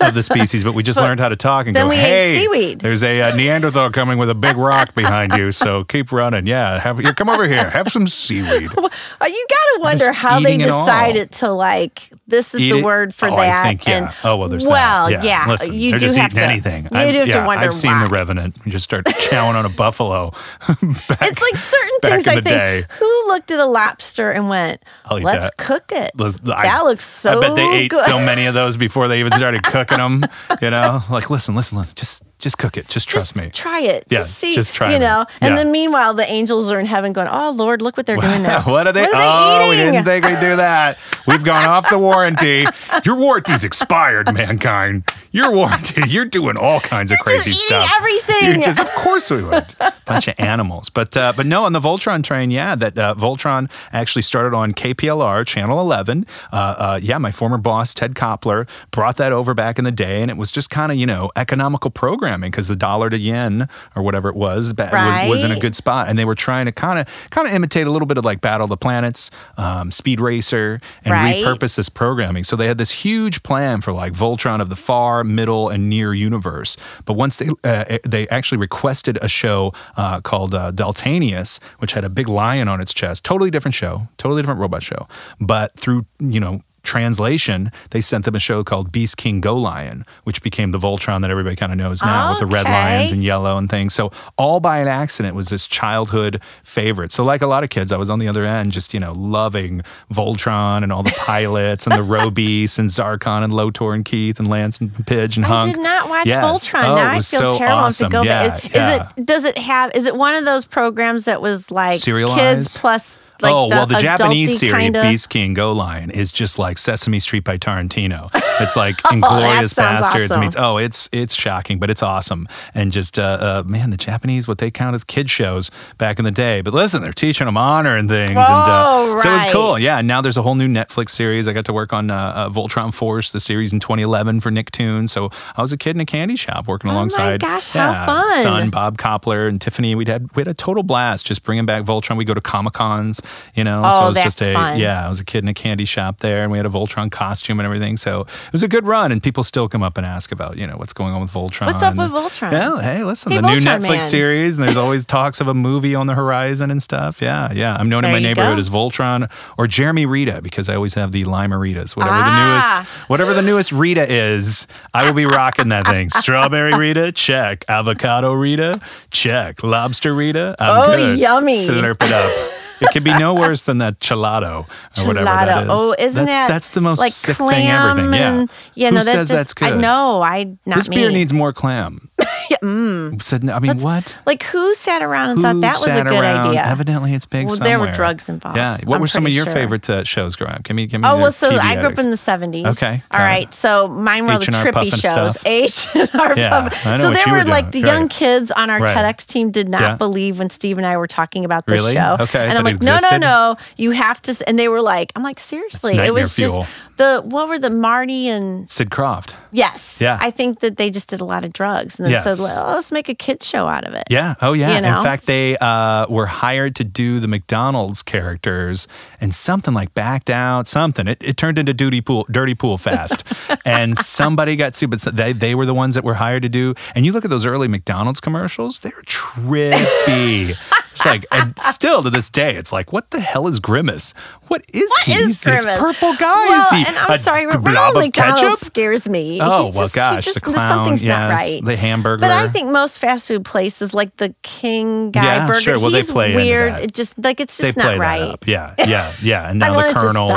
[0.00, 2.00] of the species, but we just learned how to talk and then go, we ate
[2.34, 6.12] "Hey, seaweed." there's a uh, Neanderthal coming with a big rock behind you, so keep
[6.12, 6.46] running.
[6.46, 8.88] Yeah, have here, come over here, have some seaweed." Uh,
[9.26, 10.84] you got to wonder Just how they eating it all.
[10.84, 12.84] decided to like this is Eat the it?
[12.84, 13.64] word for Oh, that.
[13.64, 13.96] I think, yeah.
[14.08, 14.70] And oh well, there's that.
[14.70, 16.46] well, yeah, Listen, you they're do just have eating to.
[16.52, 16.82] anything.
[16.84, 18.04] You I've- do have yeah, to wonder I've seen why.
[18.08, 18.56] the Revenant.
[18.66, 20.30] You just start chowing on a buffalo.
[20.68, 22.44] back, It's like certain things in I think.
[22.44, 22.84] day.
[22.98, 26.10] Who looked at a lobster and went, I'll "Let's that." cook it"?
[26.18, 26.28] I-
[26.64, 27.34] that looks so.
[27.40, 27.44] Good.
[27.44, 28.04] I bet they ate good.
[28.04, 30.24] so many of those before they even started cooking them.
[30.60, 31.94] You know, like listen, listen, listen.
[31.96, 32.88] Just, just cook it.
[32.88, 33.50] Just trust Just me.
[33.50, 34.04] Try it.
[34.10, 34.54] Yeah, just see.
[34.54, 35.00] just try You it.
[35.00, 35.56] know, and Yeah.
[35.56, 38.62] then meanwhile, the angels are in heaven going, "Oh Lord, look what they're doing now.
[38.70, 39.02] what are they?
[39.02, 39.92] What are oh, they we eating?
[39.92, 40.98] didn't think we'd do that.
[41.26, 42.64] We've gone off the warranty.
[43.04, 45.04] Your warranty's expired, mankind.
[45.38, 46.02] Your warranty.
[46.08, 47.90] You're doing all kinds of You're just crazy eating stuff.
[47.98, 48.44] everything.
[48.54, 49.64] You're just, of course we would.
[50.04, 50.88] Bunch of animals.
[50.88, 54.72] But uh, but no, on the Voltron train, yeah, that uh, Voltron actually started on
[54.72, 56.26] KPLR channel 11.
[56.52, 60.22] Uh, uh, yeah, my former boss Ted Koplar brought that over back in the day,
[60.22, 63.68] and it was just kind of you know economical programming because the dollar to yen
[63.94, 66.64] or whatever it was, ba- was was in a good spot, and they were trying
[66.66, 69.30] to kind of kind of imitate a little bit of like Battle of the Planets,
[69.58, 71.44] um, Speed Racer, and Right.
[71.44, 72.44] repurpose this programming.
[72.44, 76.14] So they had this huge plan for like Voltron of the far, middle, and near
[76.14, 76.76] universe.
[77.04, 82.04] But once they uh, they actually requested a show uh, called uh, Daltanius, which had
[82.04, 85.06] a big lion on its chest, totally different show, totally different robot show.
[85.40, 90.06] But through you know translation, they sent them a show called Beast King Go Lion,
[90.24, 93.22] which became the Voltron that everybody kind of knows now with the red lions and
[93.22, 93.92] yellow and things.
[93.92, 97.12] So all by an accident was this childhood favorite.
[97.12, 99.12] So like a lot of kids, I was on the other end, just you know
[99.12, 104.38] loving Voltron and all the pilots and the Robeast and Zarkon and Lotor and Keith
[104.38, 105.74] and Lance and Pidge and I Hunk.
[105.74, 106.42] did not watch Yes.
[106.42, 106.84] Voltron.
[106.84, 108.10] Oh, now I feel so terrible awesome.
[108.10, 108.64] to go yeah, back.
[108.64, 108.94] Is, yeah.
[108.94, 109.26] is it?
[109.26, 109.94] Does it have?
[109.94, 113.18] Is it one of those programs that was like kids plus?
[113.40, 115.02] Like oh the well, the Japanese series kinda?
[115.02, 118.30] Beast King Go Lion is just like Sesame Street by Tarantino.
[118.60, 120.40] It's like Inglorious sounds Bastards awesome.
[120.40, 120.56] meets.
[120.58, 122.48] Oh, it's it's shocking, but it's awesome.
[122.74, 126.24] And just uh, uh, man, the Japanese what they count as kid shows back in
[126.24, 126.62] the day.
[126.62, 129.52] But listen, they're teaching them honor and things, and Oh, uh, so it's right.
[129.52, 129.78] cool.
[129.78, 131.46] Yeah, now there's a whole new Netflix series.
[131.46, 135.10] I got to work on uh, uh, Voltron Force, the series in 2011 for Nicktoons.
[135.10, 137.40] So I was a kid in a candy shop working Oh my alongside.
[137.40, 138.42] gosh, how yeah, fun.
[138.42, 139.94] Son Bob Koplar and Tiffany.
[139.94, 142.16] We'd had we had a total blast just bringing back Voltron.
[142.16, 143.20] We go to Comic Cons,
[143.54, 143.82] you know.
[143.82, 144.78] so Oh, it was just a fun.
[144.78, 145.04] yeah.
[145.04, 147.58] I was a kid in a candy shop there, and we had a Voltron costume
[147.60, 147.96] and everything.
[147.96, 150.66] So it was a good run, and people still come up and ask about you
[150.66, 151.66] know what's going on with Voltron.
[151.66, 152.52] What's up and- with Voltron?
[152.52, 154.02] Yeah, hey, listen, Hey, the new Netflix Man.
[154.02, 157.20] series, and there's always talks of a movie on the horizon and stuff.
[157.22, 157.76] Yeah, yeah.
[157.78, 158.58] I'm known in my neighborhood go.
[158.60, 162.24] as Voltron or Jeremy Rita because I always have the Lime-A-Ritas, whatever Ah.
[162.24, 162.44] the
[162.80, 164.66] newest, whatever the newest Rita is.
[164.94, 166.10] I will be rocking that thing.
[166.10, 167.64] Strawberry Rita, check.
[167.68, 169.62] Avocado Rita, check.
[169.62, 171.18] Lobster Rita, I'm Oh, good.
[171.18, 171.56] yummy.
[171.66, 172.50] Slurp it up.
[172.80, 174.66] It could be no worse than that gelato
[175.00, 175.62] or whatever that Gelato.
[175.64, 175.68] is.
[175.70, 178.16] Oh, isn't that's, that that's the most like sick clam thing ever?
[178.16, 178.46] Yeah.
[178.74, 179.72] yeah, Who no, that says just, that's good?
[179.72, 180.22] I know.
[180.22, 180.96] I not This me.
[180.96, 182.07] beer needs more clam.
[183.22, 184.16] Said, I mean, what?
[184.26, 186.48] Like who sat around and Who thought that was a good around?
[186.48, 186.62] idea?
[186.64, 187.70] Evidently, it's big Well, somewhere.
[187.78, 188.78] there were drugs involved, Yeah.
[188.84, 189.52] What I'm were some of your sure.
[189.54, 190.62] favorite uh, shows growing up?
[190.62, 191.08] Give me, give me.
[191.08, 192.66] Oh well, so TV I grew up in the seventies.
[192.66, 193.44] Okay, all right.
[193.44, 193.54] it.
[193.54, 195.36] So mine were the H&R trippy shows.
[195.46, 196.98] H and R Yeah, Puff.
[196.98, 198.96] So there were were like the young kids on our Right.
[198.96, 199.96] TEDx team did not Yeah.
[199.96, 201.94] believe when Steve and I were talking about this Really?
[201.94, 202.16] show.
[202.20, 203.56] Okay, And I'm like, no, no, no.
[203.76, 204.36] You have to.
[204.46, 205.96] And they were like, I'm like, seriously.
[205.98, 206.58] It was just
[206.96, 209.34] the what were the Marty and Sid Krofft.
[209.52, 209.98] yes.
[210.00, 210.18] Yeah.
[210.20, 212.54] I think that they just did a lot of drugs and then Yes.
[212.54, 214.04] said, well, let's make a kids show out of it.
[214.10, 214.34] Yeah.
[214.40, 214.76] Oh, yeah.
[214.76, 214.98] You know?
[214.98, 218.88] In fact, they uh, were hired to do the McDonald's characters,
[219.20, 220.66] and something like backed out.
[220.66, 221.08] Something.
[221.08, 223.24] It, it turned into Dirty Pool, Dirty Pool Fast,
[223.64, 224.90] and somebody got sued.
[224.90, 226.74] But they they were the ones that were hired to do.
[226.94, 230.56] And you look at those early McDonald's commercials; they're trippy.
[230.98, 234.14] It's like, and still to this day, it's like, what the hell is Grimace?
[234.48, 235.12] What is he?
[235.12, 236.46] Is He's this purple guy.
[236.48, 239.38] Well, is he and I'm a sorry, Ronald McDonald scares me.
[239.40, 241.64] Oh He's well, just- gosh, just- the clown, something's yes, not right.
[241.64, 242.20] the hamburger.
[242.22, 245.78] But I think most fast food places, like the King Guy Yeah, Burger, sure.
[245.78, 246.74] Well, they he's play weird.
[246.74, 248.18] It just like it's they just play not right.
[248.20, 248.46] that up.
[248.46, 249.50] Yeah, yeah, yeah.
[249.50, 250.30] And now the Colonel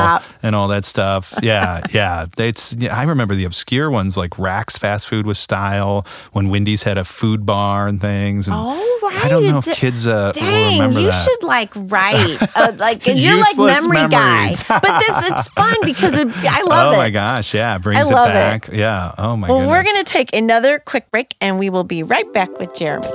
[0.43, 1.33] and all that stuff.
[1.41, 2.25] Yeah, yeah.
[2.37, 2.75] It's.
[2.77, 6.97] Yeah, I remember the obscure ones like Rax Fast Food with Style when Wendy's had
[6.97, 8.47] a food bar and things.
[8.47, 9.25] And Oh, right.
[9.25, 11.13] I don't know if kids uh, Dang, remember you that.
[11.23, 14.63] should like write, uh, like you're like memory, memories.
[14.63, 14.79] guy.
[14.81, 16.91] but this it's fun because it, I love oh it.
[16.91, 16.97] oh it.
[16.97, 18.33] my gosh, yeah, brings it love it.
[18.33, 18.69] back.
[18.71, 19.13] Yeah.
[19.17, 19.69] Oh my Well, goodness.
[19.77, 23.07] we're going to take another quick break and we will be right back with Jeremy.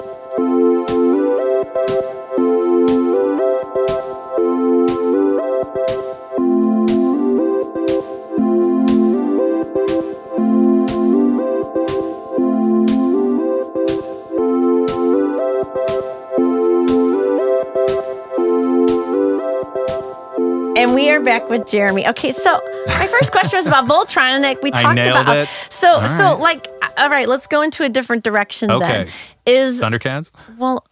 [20.77, 22.07] And we are back with Jeremy.
[22.09, 25.37] Okay, so my first question was about Voltron, and like we talked about.
[25.37, 25.49] it.
[25.71, 26.39] So, All so right.
[26.39, 29.09] like, all right, let's go into a different direction then.
[29.47, 30.31] Is Thundercats?
[30.59, 30.85] well,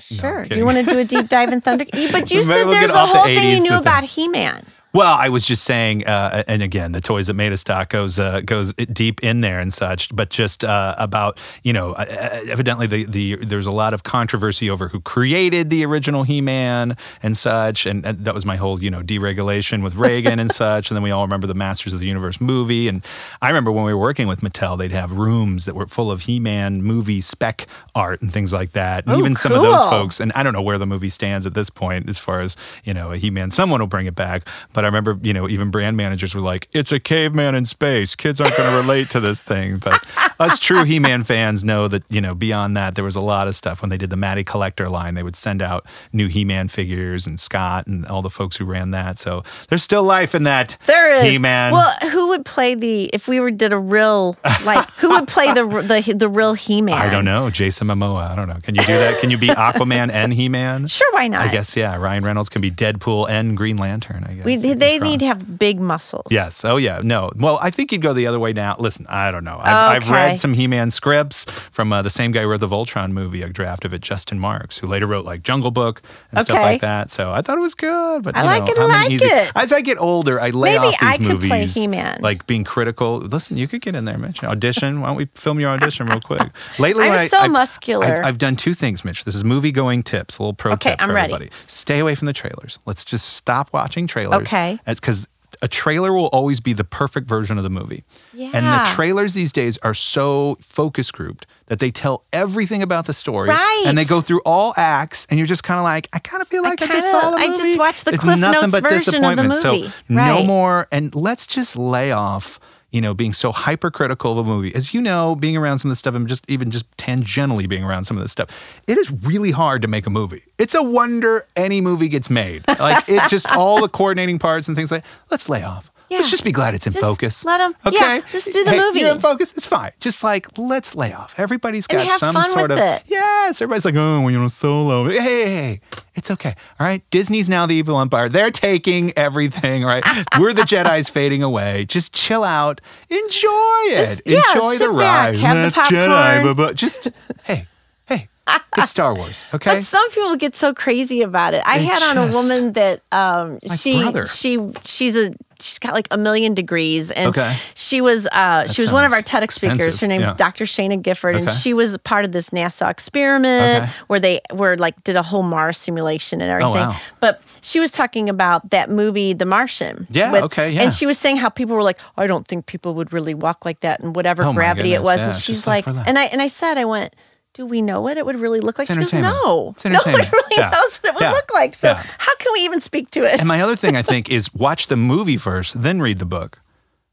[0.00, 0.42] sure.
[0.42, 0.58] kidding.
[0.58, 1.84] you want to do a deep dive in Thunder?
[2.10, 4.64] But you Maybe said there's a off the whole thing you knew about He-Man.
[4.94, 8.18] Well, I was just saying, uh, and again, the toys that made us talk goes
[8.18, 10.14] uh, goes deep in there and such.
[10.16, 12.06] But just uh, about you know, uh,
[12.48, 17.36] evidently the the there's a lot of controversy over who created the original He-Man and
[17.36, 20.90] such, and, and that was my whole you know deregulation with Reagan and such.
[20.90, 23.04] And then we all remember the Masters of the Universe movie, and
[23.42, 26.22] I remember when we were working with Mattel, they'd have rooms that were full of
[26.22, 27.66] He-Man movie spec
[27.98, 29.04] art and things like that.
[29.06, 31.44] And Oh, even some of those folks, and I don't know where the movie stands
[31.46, 33.50] at this point as far as you know a He-Man.
[33.50, 36.68] Someone will bring it back, but I remember you know even brand managers were like,
[36.72, 38.14] "It's a caveman in space.
[38.14, 40.02] Kids aren't going to relate to this thing." But
[40.38, 43.56] us true He-Man fans know that you know beyond that there was a lot of
[43.56, 45.14] stuff when they did the Matty Collector line.
[45.14, 48.92] They would send out new He-Man figures and Scott and all the folks who ran
[48.92, 49.18] that.
[49.18, 51.24] So there's still life in that There is.
[51.32, 51.72] He-Man.
[51.72, 55.52] Well, who would play the if we were did a real like who would play
[55.52, 56.94] the the the real He-Man?
[56.94, 57.50] I don't know.
[57.50, 58.30] Jason Momoa.
[58.30, 58.58] I don't know.
[58.62, 59.18] Can you do that?
[59.20, 60.86] Can you be Aquaman and He-Man?
[60.86, 61.42] Sure, why not?
[61.42, 61.96] I guess yeah.
[61.96, 64.24] Ryan Reynolds can be Deadpool and Green Lantern.
[64.24, 66.26] I guess we, they need to have big muscles.
[66.30, 66.64] Yes.
[66.64, 67.00] Oh, yeah.
[67.02, 67.30] No.
[67.36, 68.76] Well, I think you'd go the other way now.
[68.78, 69.58] Listen, I don't know.
[69.62, 73.12] I've, I've read some He-Man scripts from uh, the same guy who wrote the Voltron
[73.12, 76.56] movie, a draft of it, Justin Marks, who later wrote like Jungle Book and stuff
[76.56, 77.10] like that.
[77.10, 78.22] So I thought it was good.
[78.22, 79.52] But I like know, it, I like easy- it.
[79.54, 81.48] As I get older, I lay Maybe off these I could movies.
[81.48, 82.18] play He-Man.
[82.20, 83.18] Like being critical.
[83.18, 84.42] Listen, you could get in there, Mitch.
[84.44, 85.00] Audition.
[85.00, 86.40] Why don't we film your audition real quick?
[86.78, 88.06] Lately, I'm I- so I've- muscular.
[88.06, 89.24] I've, I've done two things, Mitch.
[89.24, 90.38] This is movie going tips.
[90.38, 91.32] A little pro Okay, tip for I'm ready.
[91.32, 91.50] everybody.
[91.66, 92.78] Stay away from the trailers.
[92.86, 94.42] Let's just stop watching trailers.
[94.42, 94.78] Okay.
[94.86, 95.26] Because
[95.62, 98.04] a trailer will always be the perfect version of the movie.
[98.32, 98.50] Yeah.
[98.54, 103.12] And the trailers these days are so focus grouped that they tell everything about the
[103.12, 103.48] story.
[103.48, 103.84] Right.
[103.86, 106.48] And they go through all acts, and you're just kind of like, I kind of
[106.48, 107.52] feel like I, just kinda- saw the movie.
[107.52, 109.54] I just watched the it's Cliff nothing Notes but version of the disappointment.
[109.54, 109.92] So movie.
[110.08, 110.86] no more.
[110.92, 112.60] And let's just lay off.
[112.90, 115.92] You know, being so hypercritical of a movie, as you know, being around some of
[115.92, 118.48] this stuff, and just even just tangentially being around some of this stuff,
[118.86, 120.42] it is really hard to make a movie.
[120.56, 122.62] It's a wonder any movie gets made.
[122.66, 125.04] Like it just all the coordinating parts and things like.
[125.30, 125.90] Let's lay off.
[126.10, 127.44] Let's just be glad it's in Just focus.
[127.44, 127.96] let 'em- Okay.
[128.00, 129.00] yeah, just do the Hey, movie.
[129.00, 129.52] You're in focus.
[129.56, 129.92] It's fine.
[130.00, 131.34] Just like let's lay off.
[131.38, 133.02] Everybody's got some sort of it.
[133.06, 133.60] yes.
[133.60, 135.08] Everybody's like, oh, well, you know, solo.
[135.08, 135.80] Hey, hey, hey,
[136.14, 136.54] it's okay.
[136.80, 137.02] All right.
[137.10, 138.28] Disney's now the evil empire.
[138.28, 139.84] They're taking everything.
[139.84, 140.02] Right.
[140.38, 141.84] We're the Jedi's fading away.
[141.86, 142.80] Just chill out.
[143.10, 143.48] Enjoy
[143.90, 143.96] it.
[143.96, 145.36] Just- yeah, Enjoy the sit back, ride.
[145.36, 146.00] have the That's popcorn.
[146.10, 146.42] Jedi.
[146.44, 147.08] But, but just
[147.44, 147.64] hey,
[148.06, 148.28] hey,
[148.76, 149.44] it's Star Wars.
[149.54, 149.76] Okay.
[149.76, 151.62] But some people get so crazy about it.
[151.66, 154.24] I They had on a woman that um she brother.
[154.26, 157.56] she she's a she's got like a million degrees and Okay.
[157.74, 159.76] she was uh she was one of our TEDx speakers.
[159.78, 160.00] expensive.
[160.00, 160.30] Her name Yeah.
[160.32, 160.66] is Dr.
[160.66, 163.92] Sheyna Gifford and she was part of this NASA experiment Okay.
[164.06, 166.84] where they were like did a whole Mars simulation and everything.
[166.84, 166.96] Oh, wow.
[167.20, 170.06] But she was talking about that movie The Martian.
[170.10, 170.82] Yeah, okay, yeah.
[170.82, 173.64] And she was saying how people were like, I don't think people would really walk
[173.64, 175.18] like that and whatever Oh, gravity it was.
[175.20, 177.14] yeah, and she's like like, and I and I said, I went,
[177.54, 178.88] do we know what it would really look like?
[178.88, 179.74] She goes, no.
[179.84, 180.70] No one really Yeah.
[180.70, 181.32] knows what it would Yeah.
[181.32, 181.74] look like.
[181.74, 182.02] So Yeah.
[182.18, 183.38] how can we even speak to it?
[183.40, 186.60] And my other thing I think is watch the movie first, then read the book.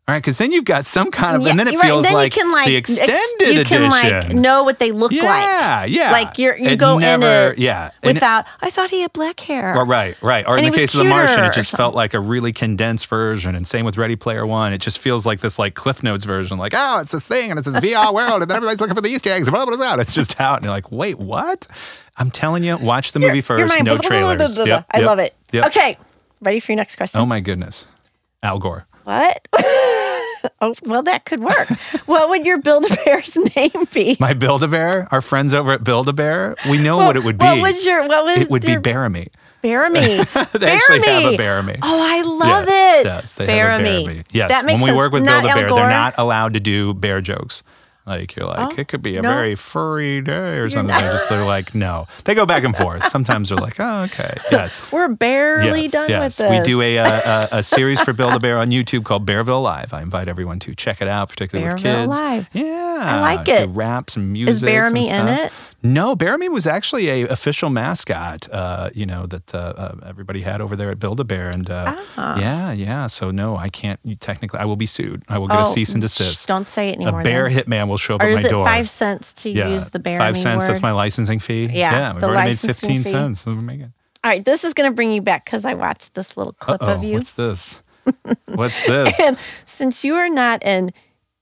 [0.07, 1.81] All right, because then you've got some kind of, and then it right.
[1.85, 3.89] feels then like, you can like the ex- extended you can edition.
[3.89, 5.41] like know what they look yeah, like.
[5.41, 5.85] yeah.
[5.85, 6.11] Yeah.
[6.11, 7.89] Like you're you It go never, in it yeah.
[8.03, 9.73] And- without I thought he had black hair.
[9.75, 10.45] Well, right, right.
[10.47, 13.55] Or in the case of The Martian, it just felt like a really condensed version.
[13.55, 14.73] And same with Ready Player One.
[14.73, 16.59] It just feels like this like Cliff Notes version.
[16.59, 19.01] Like, oh, it's this thing and it's this VR world, and then everybody's looking for
[19.01, 19.47] the Easter eggs.
[19.47, 19.95] and Blah blah blah.
[19.95, 21.65] It's just out, and you're like, wait, what?
[22.17, 23.83] I'm telling you, watch the movie You're- you're first.
[23.83, 24.53] No trailers.
[24.55, 24.75] blah, blah.
[24.75, 25.33] Yep, I love it.
[25.51, 25.97] Okay.
[26.41, 27.19] Ready for your next question?
[27.21, 27.87] Oh my goodness,
[28.43, 28.85] Al Gore.
[29.05, 29.47] What?
[30.61, 31.69] oh, well, that could work.
[32.07, 34.17] what would your Build a Bear's name be?
[34.19, 37.17] My Build a Bear, our friends over at Build a Bear, we know Well, what
[37.17, 37.45] it would be.
[37.45, 38.07] What was your?
[38.07, 39.27] What was it would be your, Bearamy.
[39.63, 40.25] Bearamy.
[40.59, 41.37] They actually have a Bearamy.
[41.37, 41.79] Bearamy.
[41.83, 43.05] Oh, I love yes, it.
[43.05, 44.05] Yes, they have a Bearamy.
[44.05, 44.25] Bearamy.
[44.31, 44.97] Yes, that makes when we sense.
[44.97, 47.63] work with Not Build a Bear, they're not allowed to do bear jokes.
[48.05, 49.29] Like you're like, Oh, it could be a no.
[49.29, 50.95] very furry day or something.
[50.95, 52.07] They're just they're like, no.
[52.25, 53.03] They go back and forth.
[53.07, 54.79] Sometimes they're like, oh, okay, yes.
[54.91, 56.39] We're barely yes, done yes.
[56.39, 56.59] with this.
[56.59, 59.63] We do a, uh, a a series for Build a Bear on YouTube called Bearville
[59.63, 59.91] Live.
[59.93, 62.09] I invite everyone to check it out, particularly with kids.
[62.19, 62.47] Live.
[62.53, 63.69] Yeah, I like do it.
[63.69, 64.69] raps and music.
[64.69, 65.47] Bearamy in and stuff.
[65.47, 65.53] it?
[65.85, 68.47] No, Bearimy was actually a official mascot.
[68.51, 71.69] Uh, you know that uh, uh, everybody had over there at Build a Bear, and
[71.69, 72.39] uh, Ah.
[72.39, 73.07] yeah, yeah.
[73.07, 73.99] So no, I can't.
[74.03, 75.23] You, technically, I will be sued.
[75.29, 76.47] I will get a cease and Oh, desist.
[76.47, 77.21] Don't say it anymore.
[77.21, 77.63] a bear then.
[77.65, 78.65] hitman will show up Or at is my it door.
[78.65, 80.17] five cents to yeah, use the bear?
[80.17, 80.63] five cents.
[80.63, 80.69] word?
[80.69, 81.65] That's my licensing fee.
[81.67, 82.11] Yeah, yeah.
[82.13, 83.11] We've the already made fifteen fee.
[83.11, 83.45] cents.
[83.45, 83.93] We're making.
[84.23, 86.81] All right, this is going to bring you back because I watched this little clip
[86.81, 87.13] Uh-oh, of you.
[87.13, 87.79] what's this?
[88.47, 89.19] What's this?
[89.19, 90.91] And since you are not an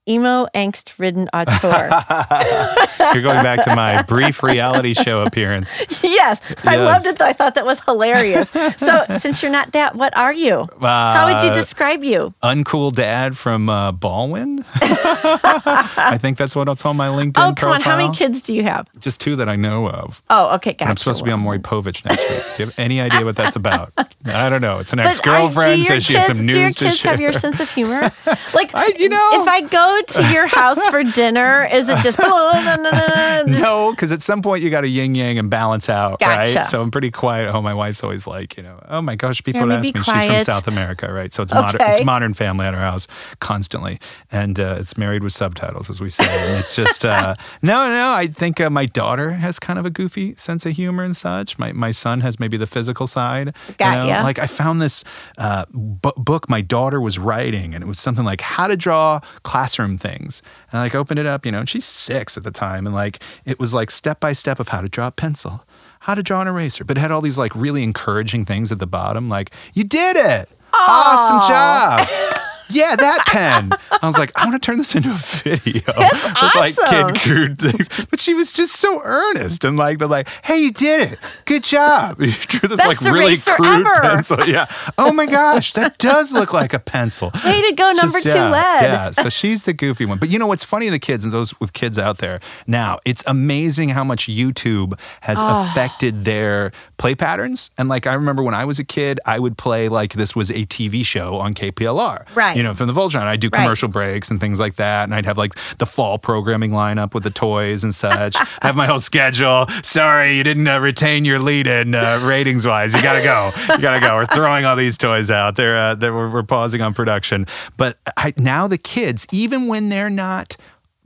[0.07, 1.89] emo angst ridden auteur,
[3.13, 5.79] You're going back to my brief reality show appearance.
[6.03, 7.25] yes, I loved it though.
[7.25, 8.49] I thought that was hilarious.
[8.77, 10.67] So, since you're not that, what are you?
[10.81, 12.33] How would you Uh, describe you?
[12.43, 14.63] Uncool dad from uh, Baldwin.
[14.75, 17.73] I think that's what it's on my LinkedIn Oh, come profile.
[17.75, 17.81] on.
[17.81, 18.87] How many kids do you have?
[18.99, 20.21] Just two that I know of.
[20.29, 20.83] Oh, okay, gotcha.
[20.83, 22.43] And I'm supposed to be on Maury Povich next week.
[22.57, 23.93] Do you have any idea what that's about?
[24.25, 24.79] I don't know.
[24.79, 27.59] It's an ex girlfriend, so she has kids- some Do your kids have your sense
[27.59, 28.11] of humor?
[28.53, 32.17] Like, I- you know- if I go to your house for dinner, is it just,
[32.17, 36.59] just no, because at some point you got to yin yang and balance out, Gotcha.
[36.59, 36.67] right?
[36.67, 37.53] So I'm pretty quiet.
[37.53, 40.01] Oh, my wife's always like, you know, oh my gosh, people ask me.
[40.01, 40.41] She's from.
[40.41, 41.33] South America, right?
[41.33, 41.81] So it's modern.
[41.81, 43.07] It's modern family at our house
[43.39, 43.99] constantly,
[44.31, 46.25] and uh, it's married with subtitles, as we say.
[46.27, 48.11] And it's just uh, no, no.
[48.11, 51.57] I think uh, my daughter has kind of a goofy sense of humor and such.
[51.57, 53.55] My my son has maybe the physical side.
[53.77, 54.23] Got you know?
[54.23, 55.03] Like I found this
[55.37, 59.19] uh, bu- book my daughter was writing, and it was something like how to draw
[59.43, 60.41] classroom things.
[60.71, 62.95] And I like opened it up, you know, and she's six at the time, and
[62.95, 65.65] like it was like step by step of how to draw a pencil,
[66.01, 68.79] how to draw an eraser, but it had all these like really encouraging things at
[68.79, 72.07] the bottom, like you did it, awesome job.
[72.69, 73.71] Yeah, that pen.
[74.01, 77.21] I was like, I want to turn this into a video That's with like kid
[77.21, 77.89] crude things.
[78.09, 81.19] But she was just so earnest and like they're like, hey, you did it.
[81.45, 82.19] Good job.
[82.23, 84.01] You drew this Best like really crude ever.
[84.01, 84.37] pencil.
[84.47, 84.65] Yeah.
[84.97, 87.31] Oh my gosh, that does look like a pencil.
[87.45, 88.81] Way to go, number Just- two yeah, lead.
[88.83, 90.17] Yeah, so she's the goofy one.
[90.17, 93.23] But you know what's funny, the kids and those with kids out there now, it's
[93.27, 95.67] amazing how much YouTube has Oh.
[95.71, 96.71] affected their
[97.03, 97.69] play patterns.
[97.77, 100.49] And like I remember when I was a kid, I would play like this was
[100.49, 102.25] a TV show on KPLR.
[102.33, 102.55] Right.
[102.55, 103.23] You know, from the Voltron.
[103.23, 103.61] I'd do Right.
[103.61, 105.03] commercial breaks and things like that.
[105.03, 108.37] And I'd have like the fall programming lineup with the toys and such.
[108.37, 109.67] I have my whole schedule.
[109.83, 112.93] Sorry, you didn't uh, retain your lead in uh, ratings wise.
[112.93, 113.51] You gotta go.
[113.73, 114.15] You gotta go.
[114.15, 115.57] We're throwing all these toys out.
[115.57, 117.47] They're, uh, they're we're, we're pausing on production.
[117.75, 120.55] But I, now the kids, even when they're not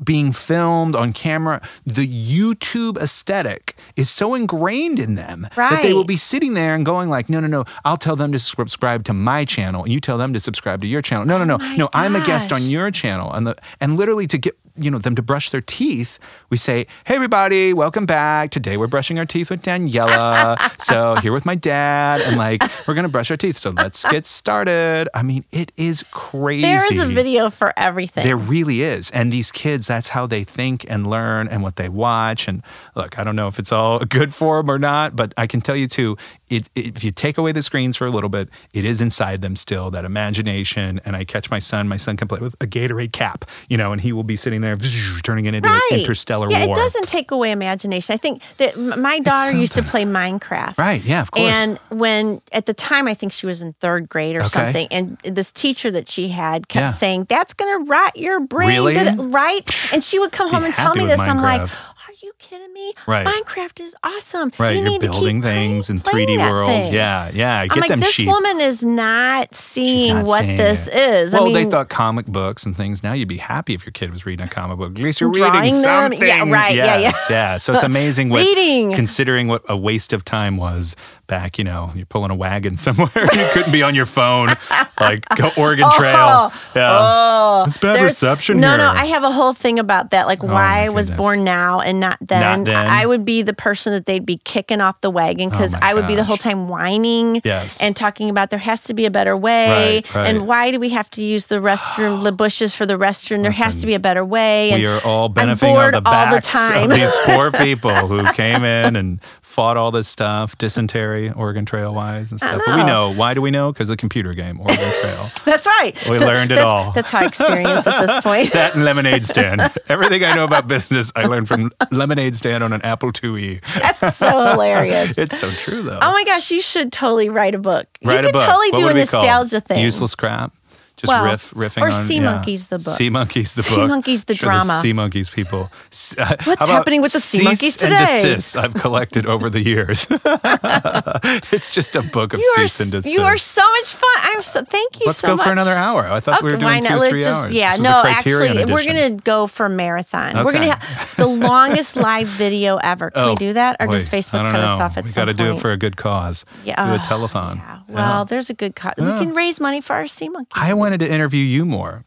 [0.04, 6.04] being filmed on camera, the YouTube aesthetic is so ingrained in them that they will
[6.04, 9.14] be sitting there and going like, no, no, no, I'll tell them to subscribe to
[9.14, 11.26] my channel, and you tell them to subscribe to your channel.
[11.26, 14.28] No, no, no, Oh no, I'm a guest on your channel, and the and literally
[14.28, 18.52] to get you know them to brush their teeth, we say, hey everybody, welcome back.
[18.52, 20.58] Today we're brushing our teeth with Daniela.
[20.82, 23.58] so here with my dad, and like we're gonna brush our teeth.
[23.58, 25.10] So let's get started.
[25.14, 26.62] I mean, it is crazy.
[26.62, 28.24] There is a video for everything.
[28.24, 29.12] There really is.
[29.12, 32.48] And these kids, that's how they think and learn and what they watch.
[32.48, 32.64] And
[32.96, 35.60] look, I don't know if it's all good for them or not, but I can
[35.60, 36.16] tell you too,
[36.50, 39.58] it, if you take away the screens for a little bit, it is inside them
[39.58, 41.02] still, that imagination.
[41.04, 43.92] And I catch my son, my son can play with a Gatorade cap, you know,
[43.92, 44.78] and he will be sitting there
[45.24, 45.82] turning it into right.
[45.92, 46.76] an interstellar yeah, war.
[46.78, 48.14] it doesn't take away imagination.
[48.14, 50.78] I think that my daughter used to play Minecraft.
[50.78, 51.50] Right, yeah, of course.
[51.52, 54.50] And when at the time I think she was in third grade or Okay.
[54.50, 56.92] something, and this teacher that she had kept Yeah.
[56.92, 58.96] saying, "That's gonna rot your brain." Really?
[58.96, 59.64] Right?
[59.94, 61.20] And she would come Be home and tell me this.
[61.20, 61.64] I'm like, Minecraft.
[61.64, 61.97] "Are you
[62.40, 62.94] kidding me?
[63.08, 63.26] Right.
[63.26, 64.52] Minecraft is awesome.
[64.58, 66.70] Right, You you're need to keep building things in 3D world.
[66.70, 67.66] thing." Yeah, yeah.
[67.70, 68.28] I'm like, them this sheep.
[68.28, 70.94] woman is not seeing not what this it.
[70.96, 71.34] is.
[71.34, 73.04] Well, I mean, they thought comic books and things.
[73.04, 74.92] Now you'd be happy if your kid was reading a comic book.
[74.96, 76.14] At least you're reading them.
[76.14, 76.76] Yeah, right.
[76.76, 77.12] Yeah, yeah.
[77.30, 77.58] Yeah.
[77.58, 78.94] So it's amazing what Reading.
[78.94, 80.96] considering what a waste of time was
[81.28, 81.58] back.
[81.58, 83.10] You know, you're pulling a wagon somewhere.
[83.16, 84.50] you couldn't be on your phone,
[85.00, 86.16] like go Oregon Trail.
[86.18, 88.78] Oh, yeah, Oh, it's bad reception No, here.
[88.80, 90.28] no, I have a whole thing about that.
[90.28, 92.64] Like oh, why I was born now and not then.
[92.64, 92.76] then.
[92.76, 95.94] I would be the person that they'd be kicking off the wagon because Oh I
[95.94, 97.82] would be the whole time whining Yes.
[97.82, 99.68] and talking about there has to be a better way
[100.04, 100.28] Right, right.
[100.28, 103.42] and why do we have to use the restroom, the bushes for the restroom?
[103.44, 104.72] There has to be a better way.
[104.72, 106.92] And we are all I'm benefiting bored on the backs all the backs time.
[106.92, 109.20] of these poor people who came in and
[109.58, 112.62] fought all this stuff, dysentery, Oregon Trail wise and stuff.
[112.64, 113.12] But we know.
[113.12, 113.72] Why do we know?
[113.74, 115.30] Because the computer game, Oregon Trail.
[115.46, 115.98] That's right.
[116.08, 116.92] We learned it That's- all.
[116.92, 118.52] That's how I experience at this point.
[118.54, 119.62] that and lemonade stand.
[119.90, 123.62] Everything I know about business, I learned from lemonade stand on an Apple IIe.
[124.00, 125.18] That's so hilarious.
[125.18, 125.98] It's so true, though.
[126.04, 127.88] Oh my gosh, you should totally write a book.
[128.04, 129.24] Write you could totally What do a be called?
[129.24, 129.84] nostalgia thing.
[129.84, 130.54] Useless crap.
[130.98, 132.32] Just Well, riff riffing or on Sea yeah.
[132.34, 132.96] Monkeys the book.
[132.98, 133.72] Sea monkeys the book.
[133.72, 133.88] Sea.
[133.88, 134.80] Monkeys the Sure, drama.
[134.82, 135.70] sea monkeys people.
[136.18, 138.22] Uh, What's happening with the sea cease monkeys and today?
[138.24, 140.08] desist I've collected over the years.
[141.52, 143.06] it's just a book of You are, and desist.
[143.08, 144.10] you are so much fun.
[144.24, 145.08] I'm so thank you so much.
[145.08, 145.46] Let's so go much.
[145.46, 146.08] for another hour.
[146.08, 147.54] I thought we were doing two, three just- hours.
[147.54, 150.44] Yeah, no, actually, we're gonna go for marathon.
[150.44, 153.12] We're gonna have the longest live video ever.
[153.12, 154.60] Can we Oh, do that, or does Facebook cut know.
[154.62, 156.46] us off at we some got to do it for a good cause.
[156.64, 156.84] Yeah.
[156.86, 157.62] Do a telethon.
[157.88, 158.94] Well, there's a good cause.
[158.98, 160.52] We can raise money for our sea Monkeys.
[160.62, 162.06] I wanted to interview you more.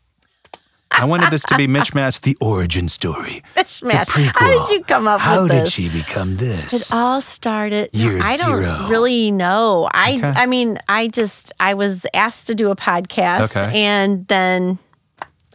[0.91, 3.43] I wanted this to be Mitch Match, the origin story.
[3.55, 4.33] The prequel.
[4.35, 6.73] How did you come up How with did she become this?
[6.73, 7.91] It all started.
[7.93, 9.89] Year I don't really know.
[9.93, 10.27] I Okay.
[10.27, 13.83] I mean, I just I was asked to do a podcast, Okay.
[13.83, 14.79] and then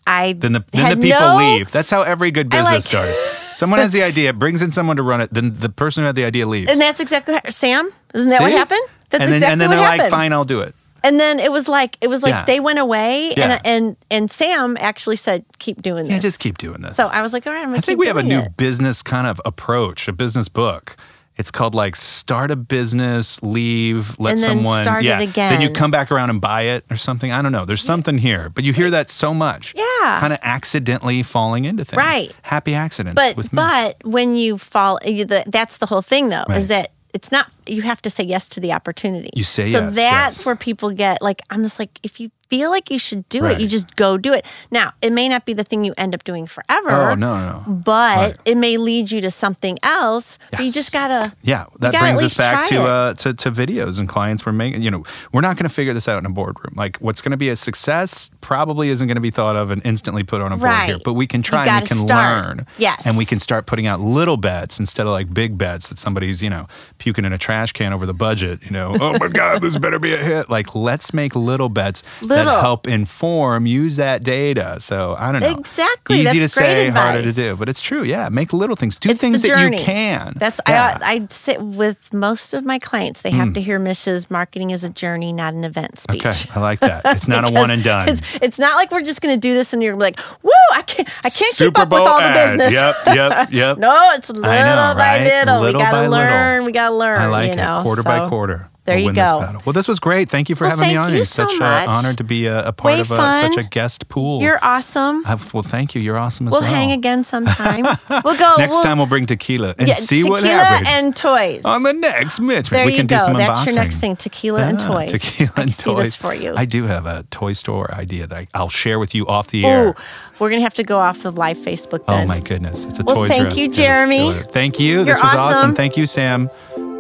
[0.08, 1.72] I then the, then the people no- leave.
[1.72, 3.22] That's how every good business like- starts.
[3.58, 6.16] Someone has the idea, brings in someone to run it, then the person who had
[6.18, 6.70] the idea leaves.
[6.70, 7.90] And that's exactly Sam.
[8.14, 8.82] Isn't that what happened?
[9.10, 10.02] That's and then, exactly and then what they're happened.
[10.04, 10.76] like, fine, I'll do it.
[11.06, 12.46] And then it was like it was like Yeah.
[12.46, 13.44] they went away, Yeah.
[13.52, 16.96] and and and Sam actually said, "Keep doing this." Yeah, just keep doing this.
[16.96, 18.38] So I was like, "All right, I'm gonna I keep think we have a doing
[18.40, 20.96] new it." business kind of approach, a business book.
[21.38, 25.18] It's called like start a business, leave, let And then someone start it yeah.
[25.20, 25.74] Then you again.
[25.74, 27.30] come back around and buy it or something.
[27.32, 27.66] I don't know.
[27.66, 29.74] There's something here, but you hear that so much.
[29.76, 30.20] Yeah.
[30.22, 31.98] Kind of accidentally falling into things.
[31.98, 32.32] Right.
[32.44, 33.58] Happy accidents But with me.
[33.58, 36.58] but when you fall, you, the, that's the whole thing, though, Right.
[36.58, 37.50] is that it's not.
[37.66, 39.30] You have to say yes to the opportunity.
[39.34, 40.46] You say so yes, that's yes.
[40.46, 41.42] where people get like.
[41.50, 44.34] I'm just like, if you feel like you should do it, you just go do
[44.34, 44.46] it.
[44.72, 46.92] Now, it may not be the thing you end up doing forever.
[46.92, 47.74] oh no, no, no.
[47.74, 48.36] But Right.
[48.46, 50.38] it may lead you to something else.
[50.52, 51.34] But you just gotta.
[51.44, 54.82] Yeah, that gotta brings us back to uh to, to videos and clients we're making.
[54.82, 56.74] You know, we're not going to figure this out in a boardroom.
[56.76, 59.82] Like, what's going to be a success probably isn't going to be thought of and
[59.86, 60.98] instantly put on a board here.
[61.04, 62.46] But we can try and we can start.
[62.58, 62.66] learn.
[62.78, 63.06] Yes.
[63.08, 66.42] and we can start putting out little bets instead of like big bets that somebody's
[66.44, 68.64] you know puking in a trash can over the budget.
[68.66, 70.50] You know, oh my God, this better be a hit.
[70.50, 72.35] Like, let's make little bets Little.
[72.36, 73.66] That help inform.
[73.66, 74.80] Use that data.
[74.80, 75.58] So I don't know.
[75.58, 76.22] Exactly.
[76.22, 78.04] Easy That's to great say, harder to do, but it's true.
[78.04, 78.98] Yeah, make little things.
[78.98, 80.34] Do It's things that you can.
[80.36, 80.98] That's Yeah.
[81.02, 81.16] I.
[81.16, 83.22] I sit with most of my clients.
[83.22, 83.54] They have hmm.
[83.54, 84.30] to hear Mrs.
[84.30, 86.26] Marketing is a journey, not an event speech.
[86.26, 87.04] Okay, I like that.
[87.16, 88.10] It's not a one and done.
[88.10, 90.82] It's, it's not like we're just going to do this and you're like, woo, I
[90.82, 92.74] can't, I can't Super keep up with Bowl all the business.
[92.74, 93.78] Yep, yep, yep.
[93.78, 95.24] no, it's little know, by right?
[95.24, 95.62] little.
[95.62, 96.12] Little we got to little.
[96.12, 96.66] learn.
[96.66, 97.18] We got to learn.
[97.18, 97.80] I like you know?
[97.80, 97.84] it.
[97.84, 98.70] Quarter by quarter.
[98.86, 99.60] There you go.
[99.66, 100.30] Well, this was great.
[100.30, 101.12] Thank you for Well, having me on.
[101.14, 103.58] you It's so such an honor to be a, a part Way of a, such
[103.58, 104.42] a guest pool.
[104.42, 105.24] You're awesome.
[105.26, 106.02] I- well, thank you.
[106.02, 106.62] You're awesome as well.
[106.62, 106.80] We'll well.
[106.80, 107.86] hang again sometime.
[108.24, 108.56] We'll go.
[108.58, 110.88] Next we'll, time we'll bring tequila and yeah, see tequila what happens.
[110.88, 111.66] Tequila and toys.
[111.66, 112.70] on the next Mitch.
[112.70, 113.18] there we you can go.
[113.18, 113.66] do some That's unboxing.
[113.68, 115.12] your next thing: tequila and Ah, toys.
[115.12, 116.04] Tequila I and see toys.
[116.06, 116.54] this for you.
[116.56, 119.66] I do have a toy store idea that I, I'll share with you off the
[119.66, 119.96] air.
[119.98, 120.02] Oh,
[120.40, 122.86] we're gonna have to go off the live Facebook Oh my goodness.
[122.86, 123.58] It's a Well, Toys thank R Us.
[123.58, 124.34] you, Jeremy.
[124.52, 125.04] Thank you.
[125.04, 125.74] this was awesome.
[125.76, 126.50] Thank you, Sam.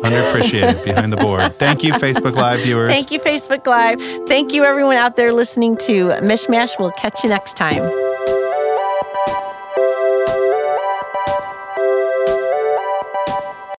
[0.05, 1.57] Underappreciated behind the board.
[1.59, 2.91] Thank you, Facebook Live viewers.
[2.91, 3.99] Thank you, Facebook Live.
[4.27, 6.79] Thank you, everyone out there listening to Mishmash.
[6.79, 8.04] We'll catch you next time.